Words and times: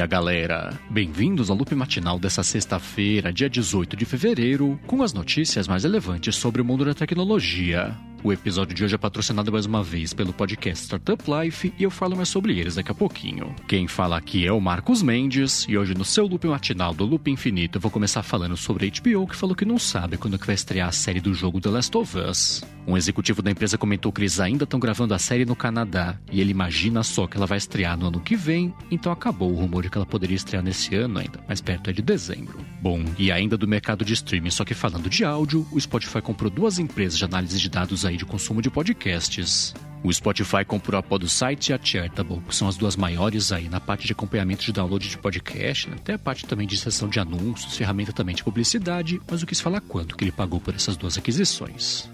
dia, 0.00 0.06
galera! 0.06 0.78
Bem-vindos 0.88 1.50
ao 1.50 1.56
loop 1.56 1.74
matinal 1.74 2.18
dessa 2.18 2.42
sexta-feira, 2.42 3.30
dia 3.30 3.50
18 3.50 3.96
de 3.96 4.06
fevereiro, 4.06 4.80
com 4.86 5.02
as 5.02 5.12
notícias 5.12 5.68
mais 5.68 5.84
relevantes 5.84 6.36
sobre 6.36 6.62
o 6.62 6.64
mundo 6.64 6.86
da 6.86 6.94
tecnologia. 6.94 7.94
O 8.22 8.34
episódio 8.34 8.74
de 8.74 8.84
hoje 8.84 8.94
é 8.94 8.98
patrocinado 8.98 9.50
mais 9.50 9.64
uma 9.64 9.82
vez 9.82 10.12
pelo 10.12 10.30
podcast 10.30 10.84
Startup 10.84 11.24
Life 11.26 11.72
e 11.78 11.84
eu 11.84 11.90
falo 11.90 12.14
mais 12.14 12.28
sobre 12.28 12.58
eles 12.58 12.74
daqui 12.74 12.90
a 12.90 12.94
pouquinho. 12.94 13.54
Quem 13.66 13.88
fala 13.88 14.18
aqui 14.18 14.46
é 14.46 14.52
o 14.52 14.60
Marcos 14.60 15.02
Mendes 15.02 15.64
e 15.66 15.78
hoje 15.78 15.94
no 15.94 16.04
seu 16.04 16.26
loop 16.26 16.46
matinal 16.46 16.92
do 16.92 17.06
Loop 17.06 17.30
Infinito 17.30 17.78
eu 17.78 17.80
vou 17.80 17.90
começar 17.90 18.22
falando 18.22 18.58
sobre 18.58 18.86
a 18.86 18.90
HBO 18.90 19.26
que 19.26 19.34
falou 19.34 19.56
que 19.56 19.64
não 19.64 19.78
sabe 19.78 20.18
quando 20.18 20.38
que 20.38 20.44
vai 20.44 20.54
estrear 20.54 20.88
a 20.88 20.92
série 20.92 21.18
do 21.18 21.32
jogo 21.32 21.62
The 21.62 21.70
Last 21.70 21.96
of 21.96 22.18
Us. 22.18 22.62
Um 22.86 22.96
executivo 22.96 23.40
da 23.40 23.50
empresa 23.50 23.78
comentou 23.78 24.12
que 24.12 24.20
eles 24.20 24.38
ainda 24.38 24.64
estão 24.64 24.80
gravando 24.80 25.14
a 25.14 25.18
série 25.18 25.46
no 25.46 25.56
Canadá 25.56 26.18
e 26.30 26.40
ele 26.42 26.50
imagina 26.50 27.02
só 27.02 27.26
que 27.26 27.38
ela 27.38 27.46
vai 27.46 27.56
estrear 27.56 27.96
no 27.96 28.08
ano 28.08 28.20
que 28.20 28.36
vem, 28.36 28.74
então 28.90 29.12
acabou 29.12 29.50
o 29.50 29.54
rumor 29.54 29.82
de 29.82 29.88
que 29.90 29.96
ela 29.96 30.06
poderia 30.06 30.36
estrear 30.36 30.62
nesse 30.62 30.94
ano 30.94 31.20
ainda, 31.20 31.40
mais 31.46 31.60
perto 31.60 31.88
é 31.88 31.92
de 31.92 32.02
dezembro. 32.02 32.58
Bom, 32.82 33.02
e 33.18 33.30
ainda 33.30 33.56
do 33.56 33.68
mercado 33.68 34.04
de 34.04 34.12
streaming, 34.12 34.50
só 34.50 34.64
que 34.64 34.74
falando 34.74 35.08
de 35.08 35.24
áudio, 35.24 35.66
o 35.70 35.80
Spotify 35.80 36.20
comprou 36.20 36.50
duas 36.50 36.78
empresas 36.78 37.16
de 37.16 37.24
análise 37.24 37.58
de 37.58 37.68
dados 37.70 38.04
aí 38.10 38.16
de 38.16 38.26
consumo 38.26 38.60
de 38.60 38.70
podcasts. 38.70 39.74
O 40.02 40.12
Spotify 40.12 40.64
comprou 40.66 40.98
a 40.98 41.02
Podsite 41.02 41.70
e 41.70 41.74
a 41.74 41.78
Chartable, 41.82 42.40
que 42.40 42.54
são 42.54 42.66
as 42.68 42.76
duas 42.76 42.96
maiores 42.96 43.52
aí 43.52 43.68
na 43.68 43.80
parte 43.80 44.06
de 44.06 44.12
acompanhamento 44.12 44.64
de 44.64 44.72
download 44.72 45.08
de 45.08 45.18
podcast, 45.18 45.88
né? 45.88 45.96
até 45.98 46.14
a 46.14 46.18
parte 46.18 46.46
também 46.46 46.66
de 46.66 46.76
sessão 46.76 47.08
de 47.08 47.20
anúncios, 47.20 47.76
ferramenta 47.76 48.12
também 48.12 48.34
de 48.34 48.42
publicidade, 48.42 49.20
mas 49.30 49.42
eu 49.42 49.46
quis 49.46 49.60
falar 49.60 49.80
quanto 49.82 50.16
que 50.16 50.24
ele 50.24 50.32
pagou 50.32 50.60
por 50.60 50.74
essas 50.74 50.96
duas 50.96 51.18
aquisições. 51.18 52.08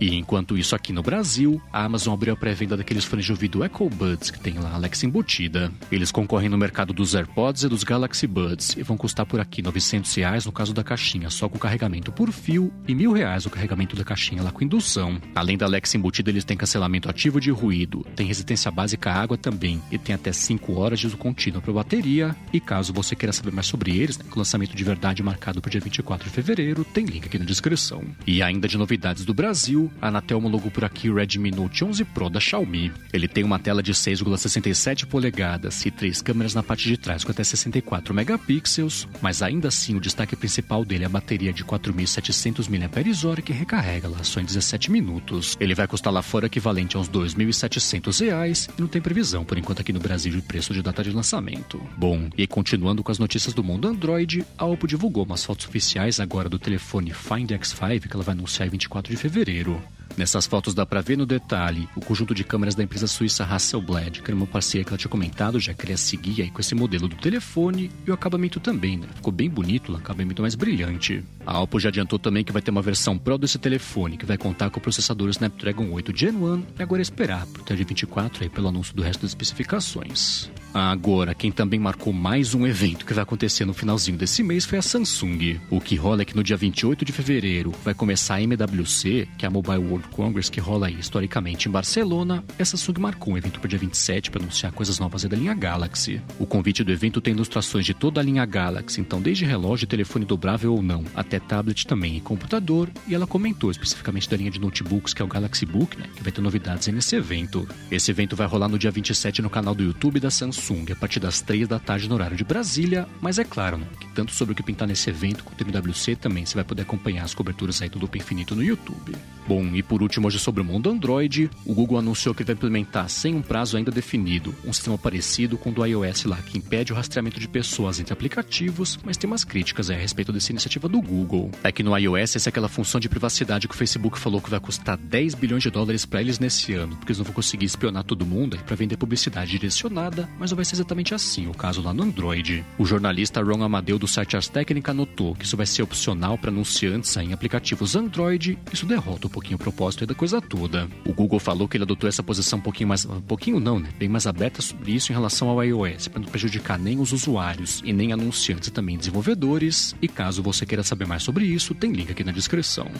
E 0.00 0.14
enquanto 0.14 0.56
isso, 0.58 0.74
aqui 0.74 0.92
no 0.92 1.02
Brasil, 1.02 1.60
a 1.72 1.84
Amazon 1.84 2.14
abriu 2.14 2.34
a 2.34 2.36
pré-venda 2.36 2.76
daqueles 2.76 3.04
fones 3.04 3.24
de 3.24 3.32
ouvido 3.32 3.64
Echo 3.64 3.88
Buds 3.88 4.30
que 4.30 4.40
tem 4.40 4.54
lá 4.58 4.70
a 4.70 4.74
Alexa 4.74 5.06
embutida. 5.06 5.72
Eles 5.90 6.12
concorrem 6.12 6.48
no 6.48 6.58
mercado 6.58 6.92
dos 6.92 7.14
AirPods 7.14 7.64
e 7.64 7.68
dos 7.68 7.84
Galaxy 7.84 8.26
Buds 8.26 8.76
e 8.76 8.82
vão 8.82 8.96
custar 8.96 9.26
por 9.26 9.40
aqui 9.40 9.62
900 9.62 10.14
reais 10.14 10.46
no 10.46 10.52
caso 10.52 10.74
da 10.74 10.84
caixinha 10.84 11.30
só 11.30 11.48
com 11.48 11.58
carregamento 11.58 12.12
por 12.12 12.30
fio 12.30 12.72
e 12.86 12.94
mil 12.94 13.12
reais 13.12 13.46
o 13.46 13.50
carregamento 13.50 13.96
da 13.96 14.04
caixinha 14.04 14.42
lá 14.42 14.50
com 14.50 14.64
indução. 14.64 15.20
Além 15.34 15.56
da 15.56 15.66
Alexa 15.66 15.96
embutida, 15.96 16.30
eles 16.30 16.44
têm 16.44 16.56
cancelamento 16.56 17.08
ativo 17.08 17.40
de 17.40 17.50
ruído, 17.50 18.04
tem 18.14 18.26
resistência 18.26 18.70
básica 18.70 19.10
à 19.10 19.20
água 19.20 19.36
também 19.36 19.80
e 19.90 19.98
tem 19.98 20.14
até 20.14 20.32
5 20.32 20.72
horas 20.74 21.00
de 21.00 21.06
uso 21.06 21.16
contínuo 21.16 21.62
para 21.62 21.72
bateria. 21.72 22.34
E 22.52 22.60
caso 22.60 22.92
você 22.92 23.14
queira 23.14 23.32
saber 23.32 23.52
mais 23.52 23.66
sobre 23.66 23.96
eles, 23.96 24.18
né, 24.18 24.24
com 24.28 24.36
o 24.36 24.38
lançamento 24.38 24.76
de 24.76 24.84
verdade 24.84 25.22
marcado 25.22 25.60
para 25.60 25.68
o 25.68 25.70
dia 25.70 25.80
24 25.80 26.28
de 26.28 26.34
fevereiro, 26.34 26.84
tem 26.84 27.04
link 27.04 27.26
aqui 27.26 27.38
na 27.38 27.44
descrição. 27.44 28.02
E 28.26 28.42
ainda 28.42 28.68
de 28.68 28.76
novidades 28.76 29.24
do 29.24 29.34
Brasil, 29.34 29.85
a 30.00 30.08
Anatel 30.08 30.38
homologou 30.38 30.70
por 30.70 30.84
aqui 30.84 31.08
o 31.08 31.14
Redmi 31.14 31.50
Note 31.50 31.84
11 31.84 32.04
Pro 32.04 32.28
da 32.28 32.40
Xiaomi. 32.40 32.92
Ele 33.12 33.28
tem 33.28 33.44
uma 33.44 33.58
tela 33.58 33.82
de 33.82 33.92
6,67 33.92 35.06
polegadas 35.06 35.84
e 35.84 35.90
três 35.90 36.20
câmeras 36.22 36.54
na 36.54 36.62
parte 36.62 36.88
de 36.88 36.96
trás 36.96 37.24
com 37.24 37.30
até 37.30 37.42
64 37.42 38.14
megapixels, 38.14 39.08
mas 39.20 39.42
ainda 39.42 39.68
assim 39.68 39.96
o 39.96 40.00
destaque 40.00 40.36
principal 40.36 40.84
dele 40.84 41.04
é 41.04 41.06
a 41.06 41.10
bateria 41.10 41.52
de 41.52 41.64
4.700 41.64 42.68
mAh 42.68 43.42
que 43.42 43.52
recarrega 43.52 44.08
lá 44.08 44.22
só 44.22 44.40
em 44.40 44.44
17 44.44 44.90
minutos. 44.90 45.56
Ele 45.60 45.74
vai 45.74 45.86
custar 45.86 46.12
lá 46.12 46.22
fora 46.22 46.46
equivalente 46.46 46.96
a 46.96 47.00
uns 47.00 47.08
2.700 47.08 48.20
reais 48.20 48.68
e 48.76 48.80
não 48.80 48.88
tem 48.88 49.02
previsão 49.02 49.44
por 49.44 49.58
enquanto 49.58 49.80
aqui 49.80 49.92
no 49.92 50.00
Brasil 50.00 50.32
de 50.32 50.42
preço 50.42 50.72
de 50.72 50.82
data 50.82 51.02
de 51.02 51.10
lançamento. 51.10 51.80
Bom, 51.96 52.28
e 52.36 52.46
continuando 52.46 53.02
com 53.02 53.12
as 53.12 53.18
notícias 53.18 53.54
do 53.54 53.64
mundo 53.64 53.88
Android, 53.88 54.44
a 54.56 54.64
Oppo 54.64 54.86
divulgou 54.86 55.24
umas 55.24 55.44
fotos 55.44 55.66
oficiais 55.66 56.20
agora 56.20 56.48
do 56.48 56.58
telefone 56.58 57.12
Find 57.12 57.50
X5 57.50 58.06
que 58.08 58.14
ela 58.14 58.24
vai 58.24 58.34
anunciar 58.34 58.66
em 58.66 58.70
24 58.70 59.10
de 59.10 59.16
fevereiro. 59.16 59.75
Nessas 60.16 60.46
fotos 60.46 60.74
dá 60.74 60.86
para 60.86 61.02
ver 61.02 61.18
no 61.18 61.26
detalhe 61.26 61.88
o 61.94 62.00
conjunto 62.00 62.34
de 62.34 62.42
câmeras 62.42 62.74
da 62.74 62.82
empresa 62.82 63.06
suíça 63.06 63.44
Hasselblad, 63.44 64.22
que 64.22 64.30
era 64.30 64.36
uma 64.36 64.46
parceria 64.46 64.82
que 64.82 64.90
ela 64.90 64.98
tinha 64.98 65.10
comentado, 65.10 65.60
já 65.60 65.74
queria 65.74 65.96
seguir 65.96 66.42
aí 66.42 66.50
com 66.50 66.60
esse 66.60 66.74
modelo 66.74 67.06
do 67.06 67.16
telefone, 67.16 67.90
e 68.06 68.10
o 68.10 68.14
acabamento 68.14 68.58
também, 68.58 68.96
né? 68.96 69.06
Ficou 69.14 69.32
bem 69.32 69.50
bonito, 69.50 69.92
o 69.92 69.96
acabamento 69.96 70.40
mais 70.40 70.54
brilhante. 70.54 71.22
A 71.44 71.60
Oppo 71.60 71.78
já 71.78 71.90
adiantou 71.90 72.18
também 72.18 72.42
que 72.42 72.52
vai 72.52 72.62
ter 72.62 72.70
uma 72.70 72.82
versão 72.82 73.18
Pro 73.18 73.36
desse 73.36 73.58
telefone, 73.58 74.16
que 74.16 74.24
vai 74.24 74.38
contar 74.38 74.70
com 74.70 74.78
o 74.78 74.82
processador 74.82 75.28
Snapdragon 75.28 75.90
8 75.90 76.16
Gen 76.16 76.36
1, 76.36 76.62
e 76.78 76.82
agora 76.82 77.00
é 77.00 77.04
esperar 77.04 77.46
pro 77.46 77.62
dia 77.64 77.84
24 77.84 78.44
aí 78.44 78.48
pelo 78.48 78.68
anúncio 78.68 78.94
do 78.94 79.02
resto 79.02 79.22
das 79.22 79.30
especificações. 79.30 80.50
Agora, 80.78 81.34
quem 81.34 81.50
também 81.50 81.80
marcou 81.80 82.12
mais 82.12 82.54
um 82.54 82.66
evento 82.66 83.06
que 83.06 83.14
vai 83.14 83.22
acontecer 83.22 83.64
no 83.64 83.72
finalzinho 83.72 84.18
desse 84.18 84.42
mês 84.42 84.66
foi 84.66 84.76
a 84.76 84.82
Samsung. 84.82 85.58
O 85.70 85.80
que 85.80 85.96
rola 85.96 86.20
é 86.20 86.24
que 86.26 86.36
no 86.36 86.44
dia 86.44 86.54
28 86.54 87.02
de 87.02 87.12
fevereiro 87.12 87.72
vai 87.82 87.94
começar 87.94 88.34
a 88.34 88.42
MWC, 88.42 89.26
que 89.38 89.46
é 89.46 89.48
a 89.48 89.50
Mobile 89.50 89.78
World 89.78 90.06
Congress 90.08 90.50
que 90.50 90.60
rola 90.60 90.88
aí 90.88 91.00
historicamente 91.00 91.66
em 91.66 91.72
Barcelona, 91.72 92.44
a 92.60 92.62
Samsung 92.62 93.00
marcou 93.00 93.32
um 93.32 93.38
evento 93.38 93.58
para 93.58 93.64
o 93.64 93.70
dia 93.70 93.78
27 93.78 94.30
para 94.30 94.42
anunciar 94.42 94.70
coisas 94.70 94.98
novas 94.98 95.24
da 95.24 95.34
linha 95.34 95.54
Galaxy. 95.54 96.20
O 96.38 96.44
convite 96.44 96.84
do 96.84 96.92
evento 96.92 97.22
tem 97.22 97.32
ilustrações 97.32 97.86
de 97.86 97.94
toda 97.94 98.20
a 98.20 98.22
linha 98.22 98.44
Galaxy, 98.44 99.00
então 99.00 99.22
desde 99.22 99.46
relógio, 99.46 99.86
telefone 99.86 100.26
dobrável 100.26 100.74
ou 100.74 100.82
não, 100.82 101.06
até 101.14 101.40
tablet 101.40 101.86
também 101.86 102.18
e 102.18 102.20
computador, 102.20 102.90
e 103.08 103.14
ela 103.14 103.26
comentou 103.26 103.70
especificamente 103.70 104.28
da 104.28 104.36
linha 104.36 104.50
de 104.50 104.60
notebooks 104.60 105.14
que 105.14 105.22
é 105.22 105.24
o 105.24 105.28
Galaxy 105.28 105.64
Book, 105.64 105.98
né, 105.98 106.04
que 106.14 106.22
vai 106.22 106.30
ter 106.30 106.42
novidades 106.42 106.86
nesse 106.88 107.16
evento. 107.16 107.66
Esse 107.90 108.10
evento 108.10 108.36
vai 108.36 108.46
rolar 108.46 108.68
no 108.68 108.78
dia 108.78 108.90
27 108.90 109.40
no 109.40 109.48
canal 109.48 109.74
do 109.74 109.82
YouTube 109.82 110.20
da 110.20 110.30
Samsung, 110.30 110.65
a 110.92 110.96
partir 110.96 111.20
das 111.20 111.40
3 111.40 111.68
da 111.68 111.78
tarde 111.78 112.08
no 112.08 112.14
horário 112.14 112.36
de 112.36 112.44
Brasília, 112.44 113.06
mas 113.20 113.38
é 113.38 113.44
claro, 113.44 113.78
né, 113.78 113.86
que 114.00 114.08
tanto 114.08 114.32
sobre 114.32 114.52
o 114.52 114.56
que 114.56 114.62
pintar 114.62 114.88
nesse 114.88 115.08
evento 115.08 115.44
quanto 115.44 115.64
no 115.64 115.70
MWC 115.70 116.16
também 116.16 116.44
você 116.44 116.54
vai 116.54 116.64
poder 116.64 116.82
acompanhar 116.82 117.24
as 117.24 117.34
coberturas 117.34 117.80
aí 117.80 117.88
do 117.88 117.98
Loop 117.98 118.18
Infinito 118.18 118.56
no 118.56 118.62
YouTube. 118.62 119.14
Bom, 119.46 119.64
e 119.74 119.82
por 119.82 120.02
último, 120.02 120.26
hoje 120.26 120.40
sobre 120.40 120.60
o 120.60 120.64
mundo 120.64 120.90
Android, 120.90 121.48
o 121.64 121.72
Google 121.72 121.98
anunciou 121.98 122.34
que 122.34 122.42
vai 122.42 122.54
implementar, 122.54 123.08
sem 123.08 123.34
um 123.34 123.42
prazo 123.42 123.76
ainda 123.76 123.92
definido, 123.92 124.52
um 124.64 124.72
sistema 124.72 124.98
parecido 124.98 125.56
com 125.56 125.70
o 125.70 125.72
do 125.72 125.86
iOS 125.86 126.24
lá, 126.24 126.36
que 126.38 126.58
impede 126.58 126.92
o 126.92 126.96
rastreamento 126.96 127.38
de 127.38 127.46
pessoas 127.46 128.00
entre 128.00 128.12
aplicativos, 128.12 128.98
mas 129.04 129.16
tem 129.16 129.30
umas 129.30 129.44
críticas 129.44 129.88
a 129.88 129.94
respeito 129.94 130.32
dessa 130.32 130.50
iniciativa 130.50 130.88
do 130.88 131.00
Google. 131.00 131.52
É 131.62 131.70
que 131.70 131.84
no 131.84 131.96
iOS 131.96 132.36
essa 132.36 132.48
é 132.48 132.50
aquela 132.50 132.68
função 132.68 132.98
de 132.98 133.08
privacidade 133.08 133.68
que 133.68 133.74
o 133.74 133.76
Facebook 133.76 134.18
falou 134.18 134.40
que 134.40 134.50
vai 134.50 134.58
custar 134.58 134.96
10 134.96 135.34
bilhões 135.34 135.62
de 135.62 135.70
dólares 135.70 136.04
para 136.04 136.20
eles 136.20 136.40
nesse 136.40 136.74
ano, 136.74 136.96
porque 136.96 137.12
eles 137.12 137.18
não 137.18 137.24
vão 137.24 137.34
conseguir 137.34 137.66
espionar 137.66 138.02
todo 138.02 138.26
mundo 138.26 138.58
para 138.66 138.74
vender 138.74 138.96
publicidade 138.96 139.52
direcionada, 139.52 140.28
mas 140.38 140.52
vai 140.56 140.64
ser 140.64 140.76
exatamente 140.76 141.14
assim 141.14 141.46
o 141.46 141.54
caso 141.54 141.82
lá 141.82 141.94
no 141.94 142.02
Android. 142.02 142.64
O 142.78 142.84
jornalista 142.84 143.42
Ron 143.42 143.62
Amadeu 143.62 143.98
do 143.98 144.08
site 144.08 144.34
Ars 144.34 144.48
Technica 144.48 144.92
notou 144.92 145.34
que 145.34 145.44
isso 145.44 145.56
vai 145.56 145.66
ser 145.66 145.82
opcional 145.82 146.36
para 146.36 146.50
anunciantes 146.50 147.16
em 147.16 147.32
aplicativos 147.32 147.94
Android, 147.94 148.58
isso 148.72 148.86
derrota 148.86 149.26
o 149.26 149.30
pouquinho 149.30 149.56
o 149.56 149.58
propósito 149.58 150.06
da 150.06 150.14
coisa 150.14 150.40
toda. 150.40 150.88
O 151.04 151.12
Google 151.12 151.38
falou 151.38 151.68
que 151.68 151.76
ele 151.76 151.84
adotou 151.84 152.08
essa 152.08 152.22
posição 152.22 152.58
um 152.58 152.62
pouquinho 152.62 152.88
mais. 152.88 153.04
Um 153.04 153.20
pouquinho 153.20 153.60
não, 153.60 153.78
né? 153.78 153.88
Bem 153.98 154.08
mais 154.08 154.26
aberta 154.26 154.62
sobre 154.62 154.92
isso 154.92 155.12
em 155.12 155.14
relação 155.14 155.48
ao 155.48 155.62
iOS, 155.62 156.08
para 156.08 156.20
não 156.20 156.28
prejudicar 156.28 156.78
nem 156.78 156.98
os 156.98 157.12
usuários 157.12 157.82
e 157.84 157.92
nem 157.92 158.12
anunciantes 158.12 158.68
e 158.68 158.72
também 158.72 158.96
desenvolvedores. 158.96 159.94
E 160.00 160.08
caso 160.08 160.42
você 160.42 160.64
queira 160.64 160.82
saber 160.82 161.06
mais 161.06 161.22
sobre 161.22 161.44
isso, 161.44 161.74
tem 161.74 161.92
link 161.92 162.10
aqui 162.10 162.24
na 162.24 162.32
descrição. 162.32 162.90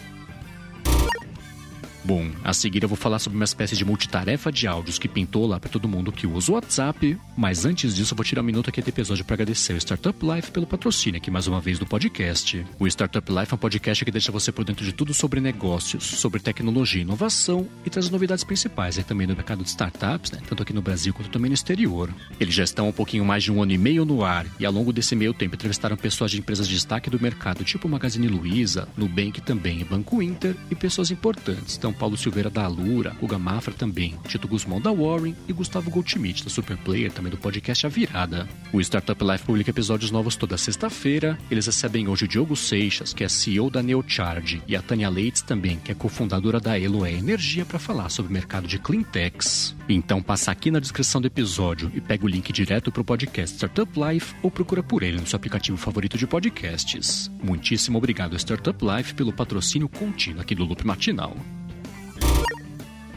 Bom, 2.07 2.31
a 2.45 2.53
seguir 2.53 2.85
eu 2.85 2.89
vou 2.89 2.97
falar 2.97 3.19
sobre 3.19 3.37
uma 3.37 3.45
espécie 3.45 3.77
de 3.77 3.85
multitarefa 3.85 4.53
de 4.53 4.69
áudios 4.69 4.97
que 4.97 5.09
pintou 5.09 5.45
lá 5.45 5.59
para 5.59 5.69
todo 5.69 5.89
mundo 5.89 6.13
que 6.13 6.25
usa 6.25 6.53
o 6.53 6.55
WhatsApp, 6.55 7.19
mas 7.37 7.65
antes 7.65 7.97
disso 7.97 8.15
eu 8.15 8.17
vou 8.17 8.25
tirar 8.25 8.43
um 8.43 8.45
minuto 8.45 8.71
aqui 8.71 8.81
do 8.81 8.89
episódio 8.89 9.25
para 9.25 9.35
agradecer 9.35 9.73
o 9.73 9.77
Startup 9.77 10.17
Life 10.25 10.53
pelo 10.53 10.69
patrocínio 10.69 11.19
aqui 11.19 11.33
mais 11.33 11.49
uma 11.49 11.61
vez 11.61 11.81
do 11.81 11.85
podcast. 11.85 12.65
O 12.79 12.87
Startup 12.87 13.29
Life 13.29 13.53
é 13.53 13.55
um 13.57 13.59
podcast 13.59 14.05
que 14.05 14.13
deixa 14.13 14.31
você 14.31 14.53
por 14.53 14.65
dentro 14.65 14.85
de 14.85 14.93
tudo 14.93 15.13
sobre 15.13 15.41
negócios, 15.41 16.05
sobre 16.05 16.39
tecnologia 16.39 17.01
e 17.01 17.03
inovação 17.03 17.67
e 17.85 17.91
traz 17.91 18.09
novidades 18.09 18.45
principais 18.45 18.99
aí 18.99 19.03
também 19.03 19.27
no 19.27 19.35
mercado 19.35 19.65
de 19.65 19.69
startups, 19.69 20.31
né? 20.31 20.39
tanto 20.49 20.63
aqui 20.63 20.73
no 20.73 20.83
Brasil 20.83 21.13
quanto 21.13 21.29
também 21.29 21.49
no 21.49 21.55
exterior. 21.55 22.15
Eles 22.39 22.55
já 22.55 22.63
estão 22.63 22.87
há 22.87 22.91
um 22.91 22.93
pouquinho 22.93 23.25
mais 23.25 23.43
de 23.43 23.51
um 23.51 23.61
ano 23.61 23.73
e 23.73 23.79
meio 23.79 24.05
no 24.05 24.25
ar 24.25 24.47
e 24.61 24.65
ao 24.65 24.73
longo 24.73 24.93
desse 24.93 25.17
meio 25.17 25.35
tempo 25.35 25.57
entrevistaram 25.57 25.97
pessoas 25.97 26.31
de 26.31 26.39
empresas 26.39 26.69
de 26.69 26.75
destaque 26.77 27.11
do 27.11 27.21
mercado, 27.21 27.65
tipo 27.65 27.89
Magazine 27.89 28.29
Luiza, 28.29 28.87
Nubank 28.97 29.41
também 29.41 29.81
e 29.81 29.85
Banco 29.85 30.23
Inter 30.23 30.55
e 30.71 30.77
pessoas 30.77 31.11
importantes. 31.11 31.77
Então, 31.77 31.96
Paulo 31.97 32.17
Silveira 32.17 32.51
da 32.51 32.65
Alura, 32.65 33.17
Guga 33.21 33.39
Mafra 33.39 33.75
também, 33.75 34.15
Tito 34.29 34.47
Guzmão 34.47 34.81
da 34.81 34.93
Warren 34.93 35.35
e 35.49 35.53
Gustavo 35.53 35.91
Goldschmidt 35.91 36.45
da 36.45 36.51
Superplayer, 36.51 37.13
também 37.13 37.31
do 37.31 37.39
podcast 37.39 37.87
A 37.87 37.89
Virada. 37.89 38.49
O 38.73 38.81
Startup 38.81 39.23
Life 39.25 39.45
publica 39.45 39.71
episódios 39.71 40.11
novos 40.11 40.37
toda 40.37 40.57
sexta-feira. 40.57 41.39
Eles 41.51 41.67
recebem 41.67 42.09
hoje 42.09 42.25
o 42.25 42.29
Diogo 42.29 42.57
Seixas, 42.57 43.13
que 43.13 43.25
é 43.25 43.29
CEO 43.29 43.71
da 43.71 43.83
Neocharge, 43.83 44.63
e 44.67 44.77
a 44.77 44.83
Tânia 44.83 45.09
Leitz 45.09 45.43
também, 45.43 45.79
que 45.79 45.91
é 45.91 45.95
cofundadora 45.95 46.61
da 46.61 46.79
Eloé 46.79 47.13
Energia, 47.13 47.65
para 47.65 47.79
falar 47.79 48.09
sobre 48.09 48.31
o 48.31 48.33
mercado 48.33 48.69
de 48.69 48.79
cleantechs. 48.79 49.75
Então 49.89 50.23
passa 50.23 50.51
aqui 50.51 50.71
na 50.71 50.81
descrição 50.81 51.21
do 51.21 51.27
episódio 51.27 51.91
e 51.95 52.01
pega 52.01 52.25
o 52.25 52.29
link 52.29 52.53
direto 52.53 52.91
para 52.93 53.03
o 53.03 53.05
podcast 53.05 53.57
Startup 53.57 53.91
Life 53.99 54.35
ou 54.43 54.51
procura 54.51 54.83
por 54.83 55.03
ele 55.03 55.21
no 55.21 55.27
seu 55.27 55.37
aplicativo 55.37 55.77
favorito 55.77 56.19
de 56.19 56.27
podcasts. 56.27 57.31
Muitíssimo 57.43 57.99
obrigado 57.99 58.37
Startup 58.37 58.79
Life 58.85 59.15
pelo 59.15 59.33
patrocínio 59.33 59.89
contínuo 59.89 60.41
aqui 60.41 60.55
do 60.55 60.65
Loop 60.65 60.85
Matinal. 60.87 61.37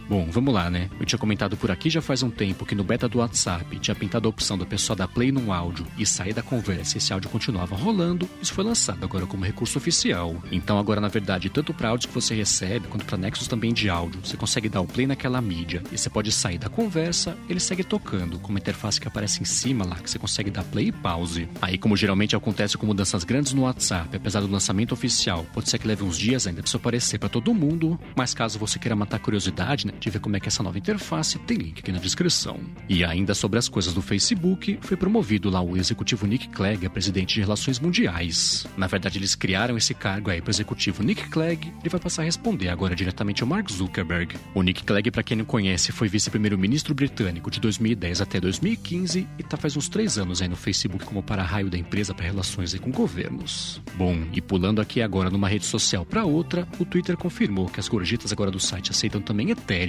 Bom, 0.09 0.27
vamos 0.31 0.51
lá, 0.51 0.71
né? 0.71 0.89
Eu 0.99 1.05
tinha 1.05 1.19
comentado 1.19 1.55
por 1.55 1.69
aqui 1.69 1.87
já 1.87 2.01
faz 2.01 2.23
um 2.23 2.31
tempo 2.31 2.65
que 2.65 2.73
no 2.73 2.83
beta 2.83 3.07
do 3.07 3.19
WhatsApp 3.19 3.77
tinha 3.77 3.93
pintado 3.93 4.27
a 4.27 4.31
opção 4.31 4.57
da 4.57 4.65
pessoa 4.65 4.97
dar 4.97 5.07
play 5.07 5.31
num 5.31 5.53
áudio 5.53 5.85
e 5.99 6.03
sair 6.03 6.33
da 6.33 6.41
conversa 6.41 6.95
e 6.95 6.97
esse 6.97 7.13
áudio 7.13 7.29
continuava 7.29 7.75
rolando. 7.75 8.27
Isso 8.41 8.51
foi 8.51 8.63
lançado 8.63 9.03
agora 9.03 9.27
como 9.27 9.45
recurso 9.45 9.77
oficial. 9.77 10.35
Então 10.51 10.79
agora, 10.79 10.99
na 10.99 11.09
verdade, 11.09 11.47
tanto 11.51 11.75
para 11.75 11.89
áudios 11.89 12.07
que 12.07 12.13
você 12.15 12.33
recebe 12.33 12.87
quanto 12.87 13.05
para 13.05 13.19
nexos 13.19 13.47
também 13.47 13.71
de 13.71 13.87
áudio, 13.87 14.19
você 14.23 14.35
consegue 14.35 14.67
dar 14.67 14.81
o 14.81 14.87
play 14.87 15.05
naquela 15.05 15.39
mídia 15.41 15.83
e 15.91 15.97
você 15.99 16.09
pode 16.09 16.31
sair 16.31 16.57
da 16.57 16.69
conversa, 16.69 17.37
ele 17.47 17.59
segue 17.59 17.83
tocando, 17.83 18.39
com 18.39 18.49
uma 18.49 18.57
interface 18.57 18.99
que 18.99 19.07
aparece 19.07 19.43
em 19.43 19.45
cima 19.45 19.85
lá, 19.85 19.97
que 19.97 20.09
você 20.09 20.17
consegue 20.17 20.49
dar 20.49 20.63
play 20.63 20.87
e 20.87 20.91
pause. 20.91 21.47
Aí, 21.61 21.77
como 21.77 21.95
geralmente 21.95 22.35
acontece 22.35 22.79
com 22.79 22.87
mudanças 22.87 23.23
grandes 23.23 23.53
no 23.53 23.61
WhatsApp, 23.61 24.17
apesar 24.17 24.39
do 24.41 24.47
lançamento 24.47 24.91
oficial, 24.91 25.45
pode 25.53 25.69
ser 25.69 25.77
que 25.77 25.87
leve 25.87 26.03
uns 26.03 26.17
dias 26.17 26.47
ainda 26.47 26.63
para 26.63 26.67
isso 26.67 26.77
aparecer 26.77 27.19
para 27.19 27.29
todo 27.29 27.53
mundo, 27.53 27.99
mas 28.15 28.33
caso 28.33 28.57
você 28.57 28.79
queira 28.79 28.95
matar 28.95 29.19
curiosidade, 29.19 29.85
né, 29.85 29.93
de 30.03 30.09
ver 30.09 30.19
como 30.19 30.35
é 30.35 30.39
que 30.39 30.47
é 30.47 30.49
essa 30.49 30.63
nova 30.63 30.77
interface, 30.77 31.37
tem 31.39 31.57
link 31.57 31.79
aqui 31.79 31.91
na 31.91 31.99
descrição. 31.99 32.59
E 32.87 33.03
ainda 33.03 33.33
sobre 33.33 33.59
as 33.59 33.69
coisas 33.69 33.93
do 33.93 34.01
Facebook, 34.01 34.79
foi 34.81 34.97
promovido 34.97 35.49
lá 35.49 35.61
o 35.61 35.77
executivo 35.77 36.25
Nick 36.25 36.47
Clegg 36.49 36.85
a 36.85 36.89
presidente 36.89 37.35
de 37.35 37.41
Relações 37.41 37.79
Mundiais. 37.79 38.65
Na 38.77 38.87
verdade, 38.87 39.19
eles 39.19 39.35
criaram 39.35 39.77
esse 39.77 39.93
cargo 39.93 40.29
aí 40.29 40.41
para 40.41 40.49
o 40.49 40.51
executivo 40.51 41.03
Nick 41.03 41.29
Clegg, 41.29 41.67
ele 41.67 41.89
vai 41.89 41.99
passar 41.99 42.23
a 42.23 42.25
responder 42.25 42.69
agora 42.69 42.95
diretamente 42.95 43.43
ao 43.43 43.47
Mark 43.47 43.69
Zuckerberg. 43.69 44.35
O 44.53 44.61
Nick 44.61 44.83
Clegg, 44.83 45.11
para 45.11 45.23
quem 45.23 45.37
não 45.37 45.45
conhece, 45.45 45.91
foi 45.91 46.07
vice-primeiro-ministro 46.07 46.95
britânico 46.95 47.51
de 47.51 47.59
2010 47.59 48.21
até 48.21 48.39
2015 48.39 49.27
e 49.37 49.43
tá 49.43 49.57
faz 49.57 49.75
uns 49.75 49.89
três 49.89 50.17
anos 50.17 50.41
aí 50.41 50.47
no 50.47 50.55
Facebook 50.55 51.05
como 51.05 51.21
para-raio 51.21 51.69
da 51.69 51.77
empresa 51.77 52.13
para 52.13 52.25
relações 52.25 52.73
com 52.79 52.91
governos. 52.91 53.81
Bom, 53.95 54.25
e 54.33 54.41
pulando 54.41 54.81
aqui 54.81 55.01
agora 55.01 55.29
numa 55.29 55.47
rede 55.47 55.65
social 55.65 56.05
para 56.05 56.25
outra, 56.25 56.67
o 56.79 56.85
Twitter 56.85 57.17
confirmou 57.17 57.67
que 57.67 57.79
as 57.79 57.87
gorjetas 57.87 58.31
agora 58.31 58.51
do 58.51 58.59
site 58.59 58.91
aceitam 58.91 59.21
também 59.21 59.49
Ethereum. 59.49 59.88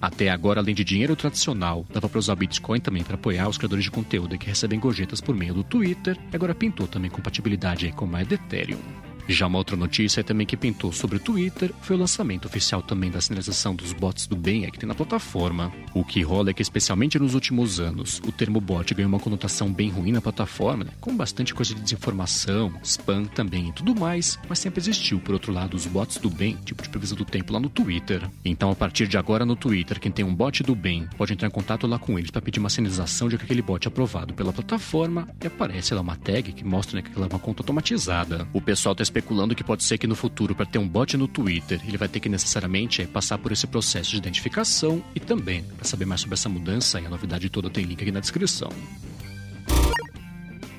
Até 0.00 0.30
agora, 0.30 0.60
além 0.60 0.74
de 0.74 0.82
dinheiro 0.82 1.14
tradicional, 1.14 1.84
dava 1.92 2.08
para 2.08 2.18
usar 2.18 2.34
Bitcoin 2.34 2.80
também 2.80 3.02
para 3.02 3.16
apoiar 3.16 3.48
os 3.48 3.58
criadores 3.58 3.84
de 3.84 3.90
conteúdo 3.90 4.38
que 4.38 4.46
recebem 4.46 4.80
gorjetas 4.80 5.20
por 5.20 5.34
meio 5.34 5.52
do 5.52 5.62
Twitter, 5.62 6.16
e 6.32 6.36
agora 6.36 6.54
pintou 6.54 6.86
também 6.86 7.10
compatibilidade 7.10 7.92
com 7.92 8.16
a 8.16 8.22
Ethereum. 8.22 9.09
Já 9.28 9.46
uma 9.46 9.58
outra 9.58 9.76
notícia 9.76 10.24
também 10.24 10.46
que 10.46 10.56
pintou 10.56 10.92
sobre 10.92 11.16
o 11.16 11.20
Twitter 11.20 11.72
foi 11.82 11.96
o 11.96 11.98
lançamento 11.98 12.46
oficial 12.46 12.82
também 12.82 13.10
da 13.10 13.20
sinalização 13.20 13.74
dos 13.74 13.92
bots 13.92 14.26
do 14.26 14.36
bem 14.36 14.70
que 14.70 14.78
tem 14.78 14.88
na 14.88 14.94
plataforma. 14.94 15.72
O 15.94 16.04
que 16.04 16.22
rola 16.22 16.50
é 16.50 16.52
que, 16.52 16.62
especialmente 16.62 17.18
nos 17.18 17.34
últimos 17.34 17.80
anos, 17.80 18.20
o 18.26 18.32
termo 18.32 18.60
bot 18.60 18.94
ganhou 18.94 19.08
uma 19.08 19.18
conotação 19.18 19.72
bem 19.72 19.90
ruim 19.90 20.12
na 20.12 20.20
plataforma, 20.20 20.84
né? 20.84 20.90
com 21.00 21.16
bastante 21.16 21.54
coisa 21.54 21.74
de 21.74 21.80
desinformação, 21.80 22.72
spam 22.82 23.24
também 23.24 23.68
e 23.68 23.72
tudo 23.72 23.94
mais, 23.94 24.38
mas 24.48 24.58
sempre 24.58 24.80
existiu, 24.80 25.18
por 25.18 25.32
outro 25.32 25.52
lado, 25.52 25.76
os 25.76 25.86
bots 25.86 26.18
do 26.18 26.30
bem, 26.30 26.56
tipo 26.64 26.82
de 26.82 26.88
previsão 26.88 27.16
do 27.16 27.24
tempo 27.24 27.52
lá 27.52 27.60
no 27.60 27.68
Twitter. 27.68 28.28
Então, 28.44 28.70
a 28.70 28.74
partir 28.74 29.06
de 29.06 29.16
agora 29.16 29.44
no 29.44 29.56
Twitter, 29.56 30.00
quem 30.00 30.12
tem 30.12 30.24
um 30.24 30.34
bot 30.34 30.62
do 30.62 30.74
bem 30.74 31.08
pode 31.16 31.32
entrar 31.32 31.48
em 31.48 31.52
contato 31.52 31.86
lá 31.86 31.98
com 31.98 32.18
eles 32.18 32.30
para 32.30 32.42
pedir 32.42 32.60
uma 32.60 32.70
sinalização 32.70 33.28
de 33.28 33.36
que 33.36 33.44
aquele 33.44 33.62
bot 33.62 33.86
é 33.86 33.88
aprovado 33.88 34.34
pela 34.34 34.52
plataforma 34.52 35.28
e 35.42 35.46
aparece 35.46 35.94
lá 35.94 36.00
uma 36.00 36.16
tag 36.16 36.52
que 36.52 36.64
mostra 36.64 36.96
né, 36.96 37.02
que 37.02 37.10
aquela 37.10 37.26
é 37.26 37.28
uma 37.28 37.38
conta 37.38 37.62
automatizada. 37.62 38.46
O 38.52 38.60
pessoal 38.60 38.92
está 38.92 39.02
especulando 39.10 39.54
que 39.54 39.64
pode 39.64 39.82
ser 39.82 39.98
que 39.98 40.06
no 40.06 40.14
futuro, 40.14 40.54
para 40.54 40.64
ter 40.64 40.78
um 40.78 40.88
bot 40.88 41.16
no 41.16 41.26
Twitter, 41.26 41.80
ele 41.86 41.98
vai 41.98 42.08
ter 42.08 42.20
que 42.20 42.28
necessariamente 42.28 43.02
é, 43.02 43.06
passar 43.06 43.38
por 43.38 43.50
esse 43.50 43.66
processo 43.66 44.12
de 44.12 44.16
identificação 44.16 45.02
e 45.14 45.20
também, 45.20 45.64
para 45.76 45.84
saber 45.84 46.06
mais 46.06 46.20
sobre 46.20 46.34
essa 46.34 46.48
mudança 46.48 47.00
e 47.00 47.06
a 47.06 47.10
novidade 47.10 47.50
toda, 47.50 47.68
tem 47.68 47.84
link 47.84 48.00
aqui 48.00 48.12
na 48.12 48.20
descrição. 48.20 48.70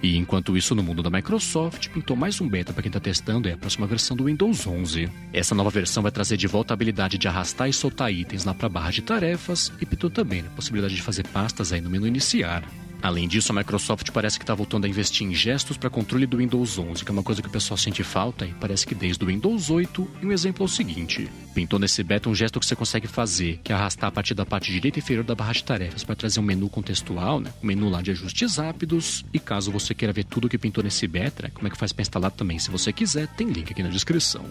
E 0.01 0.17
enquanto 0.17 0.57
isso, 0.57 0.73
no 0.73 0.81
mundo 0.81 1.03
da 1.03 1.11
Microsoft, 1.11 1.89
pintou 1.89 2.17
mais 2.17 2.41
um 2.41 2.47
beta 2.47 2.73
para 2.73 2.81
quem 2.81 2.89
está 2.89 2.99
testando 2.99 3.47
é 3.47 3.53
a 3.53 3.57
próxima 3.57 3.85
versão 3.85 4.17
do 4.17 4.23
Windows 4.23 4.65
11. 4.65 5.07
Essa 5.31 5.53
nova 5.53 5.69
versão 5.69 6.01
vai 6.01 6.11
trazer 6.11 6.37
de 6.37 6.47
volta 6.47 6.73
a 6.73 6.75
habilidade 6.75 7.19
de 7.19 7.27
arrastar 7.27 7.69
e 7.69 7.73
soltar 7.73 8.11
itens 8.11 8.43
lá 8.43 8.53
para 8.53 8.65
a 8.65 8.69
barra 8.69 8.89
de 8.89 9.03
tarefas 9.03 9.71
e 9.79 9.85
pintou 9.85 10.09
também 10.09 10.39
a 10.39 10.55
possibilidade 10.55 10.95
de 10.95 11.03
fazer 11.03 11.27
pastas 11.27 11.71
aí 11.71 11.81
no 11.81 11.89
menu 11.89 12.07
iniciar. 12.07 12.63
Além 13.01 13.27
disso, 13.27 13.51
a 13.51 13.55
Microsoft 13.55 14.11
parece 14.11 14.37
que 14.37 14.43
está 14.43 14.53
voltando 14.53 14.85
a 14.85 14.87
investir 14.87 15.25
em 15.25 15.33
gestos 15.33 15.75
para 15.75 15.89
controle 15.89 16.27
do 16.27 16.37
Windows 16.37 16.77
11, 16.77 17.03
que 17.03 17.09
é 17.09 17.13
uma 17.13 17.23
coisa 17.23 17.41
que 17.41 17.47
o 17.47 17.51
pessoal 17.51 17.77
sente 17.77 18.03
falta 18.03 18.45
e 18.45 18.53
parece 18.53 18.85
que 18.85 18.93
desde 18.93 19.23
o 19.23 19.27
Windows 19.27 19.69
8. 19.71 20.07
E 20.21 20.25
um 20.25 20.31
exemplo 20.31 20.63
é 20.63 20.65
o 20.65 20.69
seguinte: 20.69 21.27
pintou 21.55 21.79
nesse 21.79 22.03
beta 22.03 22.29
um 22.29 22.35
gesto 22.35 22.59
que 22.59 22.65
você 22.65 22.75
consegue 22.75 23.07
fazer, 23.07 23.59
que 23.63 23.71
é 23.71 23.75
arrastar 23.75 24.09
a 24.09 24.11
partir 24.11 24.35
da 24.35 24.45
parte 24.45 24.71
direita 24.71 24.99
inferior 24.99 25.23
da 25.23 25.33
barra 25.33 25.53
de 25.53 25.63
tarefas 25.63 26.03
para 26.03 26.15
trazer 26.15 26.39
um 26.39 26.43
menu 26.43 26.69
contextual, 26.69 27.39
né? 27.39 27.51
um 27.63 27.67
menu 27.67 27.89
lá 27.89 28.01
de 28.01 28.11
ajustes 28.11 28.57
rápidos. 28.57 29.25
E 29.33 29.39
caso 29.39 29.71
você 29.71 29.95
queira 29.95 30.13
ver 30.13 30.25
tudo 30.25 30.47
que 30.47 30.57
pintou 30.57 30.83
nesse 30.83 31.07
beta, 31.07 31.49
como 31.49 31.67
é 31.67 31.71
que 31.71 31.77
faz 31.77 31.91
para 31.91 32.03
instalar 32.03 32.31
também, 32.31 32.59
se 32.59 32.69
você 32.69 32.93
quiser, 32.93 33.27
tem 33.29 33.47
link 33.47 33.71
aqui 33.71 33.81
na 33.81 33.89
descrição. 33.89 34.45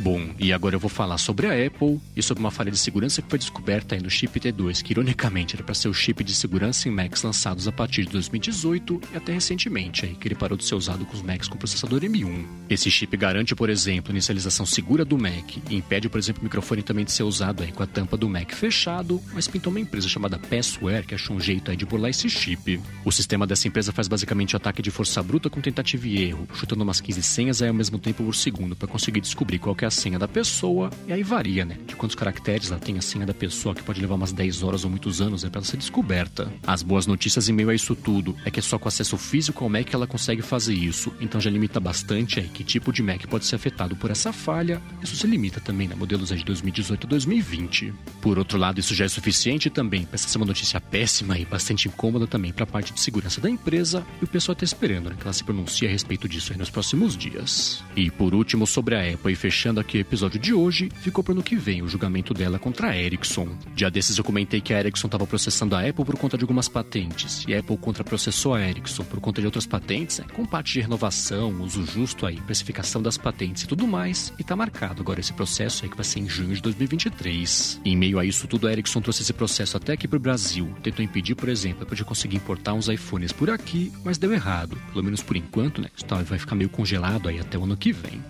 Bom, 0.00 0.30
e 0.38 0.52
agora 0.52 0.76
eu 0.76 0.80
vou 0.80 0.88
falar 0.88 1.18
sobre 1.18 1.48
a 1.48 1.66
Apple 1.66 2.00
e 2.14 2.22
sobre 2.22 2.40
uma 2.40 2.52
falha 2.52 2.70
de 2.70 2.78
segurança 2.78 3.20
que 3.20 3.28
foi 3.28 3.38
descoberta 3.38 3.96
aí 3.96 4.00
no 4.00 4.08
chip 4.08 4.38
T2, 4.38 4.80
que 4.80 4.92
ironicamente 4.92 5.56
era 5.56 5.64
para 5.64 5.74
ser 5.74 5.88
o 5.88 5.94
chip 5.94 6.22
de 6.22 6.34
segurança 6.34 6.88
em 6.88 6.92
Macs 6.92 7.24
lançados 7.24 7.66
a 7.66 7.72
partir 7.72 8.04
de 8.04 8.12
2018 8.12 9.00
e 9.12 9.16
até 9.16 9.32
recentemente, 9.32 10.06
aí, 10.06 10.14
que 10.14 10.28
ele 10.28 10.36
parou 10.36 10.56
de 10.56 10.64
ser 10.64 10.76
usado 10.76 11.04
com 11.04 11.14
os 11.14 11.22
Macs 11.22 11.48
com 11.48 11.58
processador 11.58 12.00
M1. 12.02 12.46
Esse 12.70 12.88
chip 12.92 13.16
garante, 13.16 13.56
por 13.56 13.68
exemplo, 13.68 14.12
inicialização 14.12 14.64
segura 14.64 15.04
do 15.04 15.18
Mac 15.18 15.56
e 15.68 15.74
impede, 15.74 16.08
por 16.08 16.18
exemplo, 16.18 16.42
o 16.42 16.44
microfone 16.44 16.82
também 16.82 17.04
de 17.04 17.10
ser 17.10 17.24
usado 17.24 17.64
aí 17.64 17.72
com 17.72 17.82
a 17.82 17.86
tampa 17.86 18.16
do 18.16 18.28
Mac 18.28 18.52
fechado, 18.52 19.20
mas 19.34 19.48
pintou 19.48 19.72
uma 19.72 19.80
empresa 19.80 20.08
chamada 20.08 20.38
Passware 20.38 21.06
que 21.06 21.14
achou 21.14 21.34
um 21.34 21.40
jeito 21.40 21.72
aí 21.72 21.76
de 21.76 21.84
burlar 21.84 22.10
esse 22.10 22.30
chip. 22.30 22.80
O 23.04 23.10
sistema 23.10 23.48
dessa 23.48 23.66
empresa 23.66 23.90
faz 23.90 24.06
basicamente 24.06 24.54
ataque 24.54 24.80
de 24.80 24.92
força 24.92 25.20
bruta 25.24 25.50
com 25.50 25.60
tentativa 25.60 26.06
e 26.06 26.22
erro, 26.22 26.46
chutando 26.54 26.84
umas 26.84 27.00
15 27.00 27.20
senhas 27.20 27.62
aí 27.62 27.68
ao 27.68 27.74
mesmo 27.74 27.98
tempo 27.98 28.22
por 28.22 28.34
segundo 28.34 28.76
para 28.76 28.86
conseguir 28.86 29.20
descobrir 29.20 29.58
qual 29.58 29.76
é 29.80 29.87
a 29.88 29.90
senha 29.90 30.18
da 30.18 30.28
pessoa, 30.28 30.90
e 31.06 31.12
aí 31.12 31.22
varia, 31.22 31.64
né? 31.64 31.76
De 31.86 31.96
quantos 31.96 32.14
caracteres 32.14 32.70
ela 32.70 32.80
tem 32.80 32.96
a 32.96 33.02
senha 33.02 33.26
da 33.26 33.34
pessoa, 33.34 33.74
que 33.74 33.82
pode 33.82 34.00
levar 34.00 34.14
umas 34.14 34.32
10 34.32 34.62
horas 34.62 34.84
ou 34.84 34.90
muitos 34.90 35.20
anos 35.20 35.42
né, 35.42 35.50
para 35.50 35.62
ser 35.62 35.76
descoberta. 35.76 36.52
As 36.66 36.82
boas 36.82 37.06
notícias 37.06 37.48
em 37.48 37.52
meio 37.52 37.70
a 37.70 37.74
isso 37.74 37.94
tudo 37.94 38.36
é 38.44 38.50
que 38.50 38.60
é 38.60 38.62
só 38.62 38.78
com 38.78 38.88
acesso 38.88 39.16
físico 39.16 39.64
ao 39.64 39.70
Mac 39.70 39.92
ela 39.92 40.06
consegue 40.06 40.42
fazer 40.42 40.74
isso, 40.74 41.12
então 41.20 41.40
já 41.40 41.50
limita 41.50 41.80
bastante 41.80 42.40
aí 42.40 42.48
que 42.48 42.62
tipo 42.62 42.92
de 42.92 43.02
Mac 43.02 43.26
pode 43.26 43.46
ser 43.46 43.56
afetado 43.56 43.96
por 43.96 44.10
essa 44.10 44.32
falha. 44.32 44.80
Isso 45.02 45.16
se 45.16 45.26
limita 45.26 45.60
também, 45.60 45.88
né? 45.88 45.94
Modelos 45.94 46.28
de 46.28 46.44
2018 46.44 47.06
a 47.06 47.10
2020. 47.10 47.92
Por 48.20 48.38
outro 48.38 48.58
lado, 48.58 48.80
isso 48.80 48.94
já 48.94 49.04
é 49.04 49.08
suficiente 49.08 49.70
também 49.70 50.04
para 50.04 50.18
ser 50.18 50.36
uma 50.36 50.46
notícia 50.46 50.80
péssima 50.80 51.38
e 51.38 51.44
bastante 51.44 51.88
incômoda 51.88 52.26
também 52.26 52.52
para 52.52 52.64
a 52.64 52.66
parte 52.66 52.92
de 52.92 53.00
segurança 53.00 53.40
da 53.40 53.48
empresa, 53.48 54.04
e 54.20 54.24
o 54.24 54.28
pessoal 54.28 54.52
está 54.52 54.64
esperando 54.64 55.10
né, 55.10 55.16
que 55.18 55.22
ela 55.22 55.32
se 55.32 55.44
pronuncie 55.44 55.86
a 55.86 55.90
respeito 55.90 56.28
disso 56.28 56.56
nos 56.56 56.70
próximos 56.70 57.16
dias. 57.16 57.82
E 57.96 58.10
por 58.10 58.34
último, 58.34 58.66
sobre 58.66 58.94
a 58.94 59.14
Apple, 59.14 59.32
e 59.32 59.36
fechando 59.36 59.77
aqui 59.78 59.98
o 59.98 60.00
episódio 60.00 60.38
de 60.38 60.52
hoje 60.52 60.88
ficou 61.00 61.22
para 61.22 61.34
no 61.34 61.42
que 61.42 61.56
vem 61.56 61.82
o 61.82 61.88
julgamento 61.88 62.32
dela 62.32 62.58
contra 62.58 62.88
a 62.88 62.96
Ericsson. 62.96 63.48
Dia 63.74 63.90
desses 63.90 64.18
eu 64.18 64.24
comentei 64.24 64.60
que 64.60 64.72
a 64.72 64.78
Ericsson 64.80 65.06
estava 65.06 65.26
processando 65.26 65.74
a 65.74 65.80
Apple 65.80 66.04
por 66.04 66.16
conta 66.16 66.36
de 66.36 66.44
algumas 66.44 66.68
patentes, 66.68 67.44
e 67.46 67.54
a 67.54 67.60
Apple 67.60 67.76
contraprocessou 67.76 68.54
a 68.54 68.60
Ericsson 68.60 69.04
por 69.04 69.20
conta 69.20 69.40
de 69.40 69.46
outras 69.46 69.66
patentes, 69.66 70.18
né, 70.18 70.26
com 70.32 70.44
parte 70.44 70.72
de 70.72 70.80
renovação, 70.80 71.60
uso 71.62 71.84
justo 71.84 72.26
aí, 72.26 72.40
precificação 72.40 73.02
das 73.02 73.18
patentes 73.18 73.64
e 73.64 73.66
tudo 73.66 73.86
mais, 73.86 74.32
e 74.38 74.44
tá 74.44 74.54
marcado 74.54 75.02
agora 75.02 75.20
esse 75.20 75.32
processo 75.32 75.84
aí 75.84 75.90
que 75.90 75.96
vai 75.96 76.04
ser 76.04 76.20
em 76.20 76.28
junho 76.28 76.54
de 76.54 76.62
2023. 76.62 77.80
E 77.84 77.90
em 77.90 77.96
meio 77.96 78.18
a 78.18 78.24
isso 78.24 78.46
tudo, 78.46 78.66
a 78.66 78.72
Ericsson 78.72 79.00
trouxe 79.00 79.22
esse 79.22 79.32
processo 79.32 79.76
até 79.76 79.92
aqui 79.92 80.06
pro 80.06 80.20
Brasil, 80.20 80.72
tentou 80.82 81.04
impedir, 81.04 81.34
por 81.34 81.48
exemplo, 81.48 81.86
de 81.94 82.04
conseguir 82.04 82.36
importar 82.36 82.74
uns 82.74 82.88
iPhones 82.88 83.32
por 83.32 83.50
aqui, 83.50 83.92
mas 84.04 84.18
deu 84.18 84.32
errado, 84.32 84.78
pelo 84.92 85.04
menos 85.04 85.22
por 85.22 85.36
enquanto, 85.36 85.80
né? 85.80 85.88
Isso 85.96 86.06
vai 86.24 86.38
ficar 86.38 86.54
meio 86.54 86.70
congelado 86.70 87.28
aí 87.28 87.38
até 87.38 87.58
o 87.58 87.64
ano 87.64 87.76
que 87.76 87.92
vem. 87.92 88.20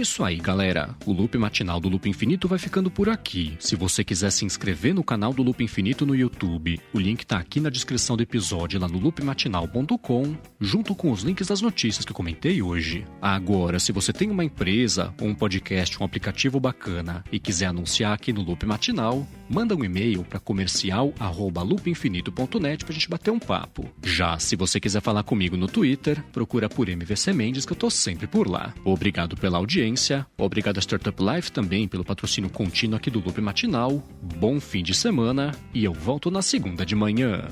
Isso 0.00 0.24
aí, 0.24 0.36
galera. 0.36 0.96
O 1.04 1.12
loop 1.12 1.36
matinal 1.36 1.80
do 1.80 1.88
Loop 1.88 2.08
Infinito 2.08 2.48
vai 2.48 2.58
ficando 2.58 2.90
por 2.90 3.08
aqui. 3.08 3.56
Se 3.60 3.76
você 3.76 4.02
quiser 4.02 4.30
se 4.30 4.44
inscrever 4.44 4.94
no 4.94 5.04
canal 5.04 5.32
do 5.32 5.42
Loop 5.42 5.62
Infinito 5.62 6.06
no 6.06 6.14
YouTube, 6.14 6.80
o 6.92 6.98
link 6.98 7.24
tá 7.26 7.38
aqui 7.38 7.60
na 7.60 7.70
descrição 7.70 8.16
do 8.16 8.22
episódio 8.22 8.80
lá 8.80 8.88
no 8.88 8.98
loopmatinal.com, 8.98 10.36
junto 10.60 10.94
com 10.94 11.10
os 11.10 11.22
links 11.22 11.48
das 11.48 11.60
notícias 11.60 12.04
que 12.04 12.12
eu 12.12 12.16
comentei 12.16 12.62
hoje. 12.62 13.06
Agora, 13.20 13.78
se 13.78 13.92
você 13.92 14.12
tem 14.12 14.30
uma 14.30 14.44
empresa, 14.44 15.14
um 15.20 15.34
podcast, 15.34 16.00
um 16.00 16.04
aplicativo 16.04 16.58
bacana 16.58 17.24
e 17.30 17.38
quiser 17.38 17.66
anunciar 17.66 18.12
aqui 18.12 18.32
no 18.32 18.42
Loop 18.42 18.64
Matinal, 18.64 19.26
manda 19.50 19.74
um 19.74 19.84
e-mail 19.84 20.22
para 20.22 20.38
comercial@loopinfinito.net 20.38 22.84
pra 22.84 22.94
gente 22.94 23.08
bater 23.08 23.32
um 23.32 23.40
papo. 23.40 23.90
Já 24.04 24.38
se 24.38 24.54
você 24.54 24.78
quiser 24.78 25.02
falar 25.02 25.24
comigo 25.24 25.56
no 25.56 25.66
Twitter, 25.66 26.22
procura 26.32 26.68
por 26.68 26.88
MVC 26.88 27.32
Mendes 27.32 27.66
que 27.66 27.72
eu 27.72 27.76
tô 27.76 27.90
sempre 27.90 28.28
por 28.28 28.48
lá. 28.48 28.72
Obrigado 28.84 29.36
pela 29.36 29.58
audiência. 29.58 30.24
Obrigado 30.38 30.78
a 30.78 30.80
Startup 30.80 31.20
Life 31.20 31.50
também 31.50 31.88
pelo 31.88 32.04
patrocínio 32.04 32.48
contínuo 32.48 32.96
aqui 32.96 33.10
do 33.10 33.18
Loop 33.18 33.40
Matinal. 33.40 34.00
Bom 34.38 34.60
fim 34.60 34.84
de 34.84 34.94
semana 34.94 35.50
e 35.74 35.82
eu 35.84 35.92
volto 35.92 36.30
na 36.30 36.42
segunda 36.42 36.86
de 36.86 36.94
manhã. 36.94 37.48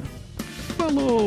Falou! 0.76 1.26